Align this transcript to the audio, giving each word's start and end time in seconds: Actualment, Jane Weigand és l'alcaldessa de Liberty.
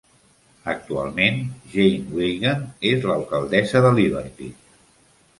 Actualment, 0.71 1.35
Jane 1.73 2.15
Weigand 2.19 2.63
és 2.93 3.05
l'alcaldessa 3.09 3.83
de 3.87 3.93
Liberty. 3.99 4.49